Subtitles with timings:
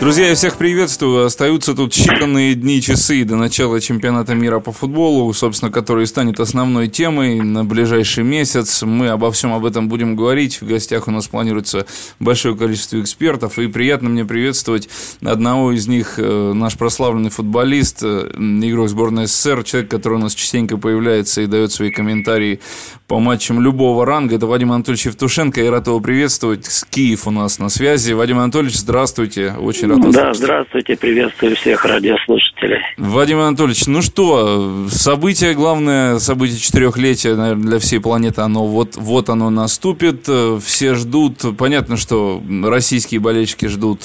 [0.00, 1.26] Друзья, я всех приветствую.
[1.26, 6.88] Остаются тут считанные дни, часы до начала чемпионата мира по футболу, собственно, который станет основной
[6.88, 8.82] темой на ближайший месяц.
[8.82, 10.62] Мы обо всем об этом будем говорить.
[10.62, 11.84] В гостях у нас планируется
[12.18, 13.58] большое количество экспертов.
[13.58, 14.88] И приятно мне приветствовать
[15.22, 20.34] одного из них, э, наш прославленный футболист, э, игрок сборной СССР, человек, который у нас
[20.34, 22.60] частенько появляется и дает свои комментарии
[23.06, 24.36] по матчам любого ранга.
[24.36, 25.62] Это Вадим Анатольевич Евтушенко.
[25.62, 26.66] Я рад его приветствовать.
[26.88, 28.14] Киев у нас на связи.
[28.14, 29.54] Вадим Анатольевич, здравствуйте.
[29.58, 32.80] Очень рад вас Да, здравствуйте, приветствую всех радиослушателей.
[32.96, 39.28] Вадим Анатольевич, ну что, событие, главное событие четырехлетия, наверное, для всей планеты, оно вот, вот
[39.28, 40.28] оно наступит,
[40.62, 44.02] все ждут, понятно, что российские болельщики ждут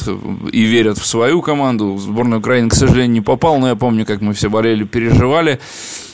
[0.52, 4.22] и верят в свою команду, сборная Украины, к сожалению, не попал, но я помню, как
[4.22, 5.60] мы все болели, переживали.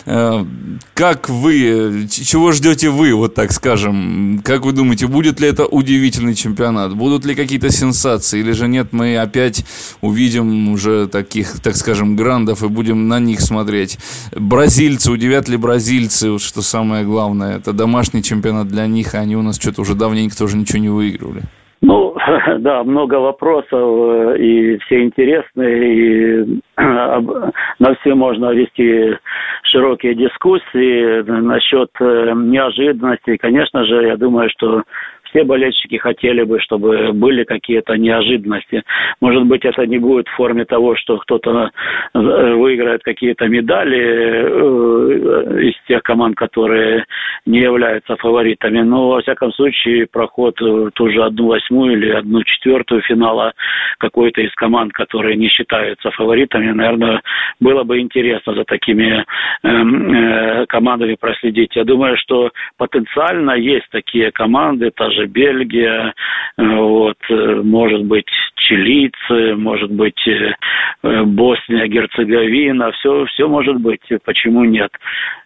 [0.06, 0.46] Э,
[0.94, 4.42] как вы, чего ждете вы, вот так скажем?
[4.44, 6.96] Как вы думаете, будет ли это удивительный чемпионат?
[6.96, 8.40] Будут ли какие-то сенсации?
[8.40, 9.66] Или же нет, мы опять
[10.02, 14.00] увидим уже таких, так скажем, грандов и будем на них смотреть?
[14.36, 16.32] Бразильцы, удивят ли бразильцы?
[16.32, 19.96] Вот что самое главное, это домашний чемпионат для них, а они у нас что-то уже
[19.96, 21.44] давненько тоже ничего не выигрывали.
[21.82, 22.16] Ну,
[22.60, 29.18] да, много вопросов, э, и все интересные, и на все можно вести
[29.64, 33.38] широкие дискуссии насчет э, неожиданностей.
[33.38, 34.84] Конечно же, я думаю, что
[35.32, 38.84] все болельщики хотели бы, чтобы были какие-то неожиданности.
[39.20, 41.72] Может быть, это не будет в форме того, что кто-то
[42.14, 47.06] э, выиграет какие-то медали э, из тех команд, которые
[47.46, 48.82] не являются фаворитами.
[48.82, 53.54] Но, во всяком случае, проход в ту же одну восьмую или одну четвертую финала
[53.98, 57.22] какой-то из команд, которые не считаются фаворитами, наверное,
[57.60, 59.26] было бы интересно за такими
[59.64, 61.76] эм, э, командами проследить.
[61.76, 66.14] Я думаю, что потенциально есть такие команды, та же же Бельгия,
[66.58, 74.02] э, вот, э, может быть, чилийцы, может быть, э, Босния, Герцеговина, все, все может быть,
[74.26, 74.92] почему нет.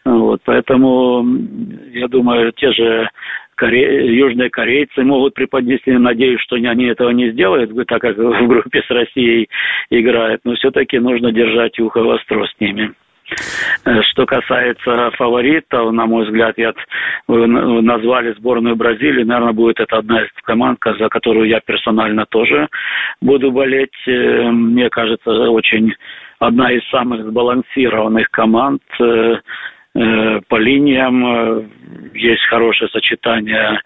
[0.06, 1.25] Вот, поэтому,
[1.94, 3.09] я думаю, те же
[3.56, 4.14] Коре...
[4.14, 8.90] южные корейцы могут преподнести, надеюсь, что они этого не сделают, так как в группе с
[8.90, 9.50] Россией
[9.90, 12.94] играют, но все-таки нужно держать ухо востро с ними.
[13.86, 16.74] Э, что касается фаворитов, на мой взгляд, я,
[17.28, 22.68] вы назвали сборную Бразилии, наверное, будет это одна из команд, за которую я персонально тоже
[23.22, 23.96] буду болеть.
[24.08, 25.94] Э, мне кажется, очень
[26.40, 29.38] одна из самых сбалансированных команд э,
[29.97, 31.64] Э, по линиям э,
[32.16, 33.81] есть хорошее сочетание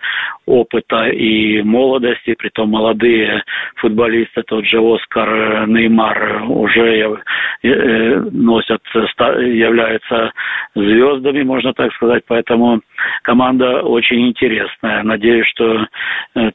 [0.45, 3.43] опыта и молодости, притом молодые
[3.75, 7.19] футболисты, тот же Оскар Неймар уже
[7.63, 10.31] э, носят, являются
[10.75, 12.81] звездами, можно так сказать, поэтому
[13.23, 15.03] команда очень интересная.
[15.03, 15.87] Надеюсь, что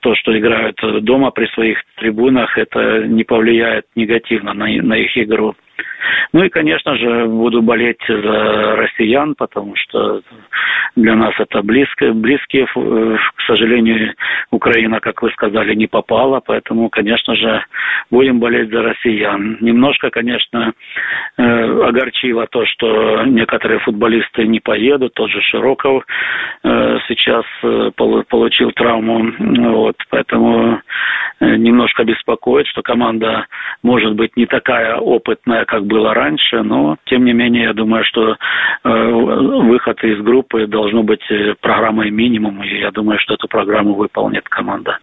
[0.01, 5.55] то, что играют дома при своих трибунах, это не повлияет негативно на, на их игру.
[6.33, 10.21] Ну и, конечно же, буду болеть за россиян, потому что
[11.04, 14.15] для нас это близко, близкие, к сожалению,
[14.50, 17.62] Украина, как вы сказали, не попала, поэтому, конечно же,
[18.10, 19.59] будем болеть за россиян.
[19.60, 20.72] Немножко, конечно,
[21.37, 26.06] э, огорчило то, что некоторые футболисты не поедут, тот же Широков
[26.62, 30.81] э, сейчас э, получил травму, вот, поэтому
[31.41, 33.47] немножко беспокоит, что команда
[33.82, 38.37] может быть не такая опытная, как было раньше, но тем не менее я думаю, что
[38.84, 44.99] выход из группы должно быть программой минимум, и я думаю, что эту программу выполнит команда.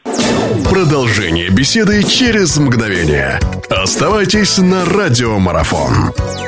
[0.69, 3.39] Продолжение беседы через мгновение.
[3.69, 6.40] Оставайтесь на радиомарафон.